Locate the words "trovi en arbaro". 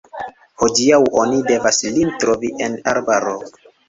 2.23-3.35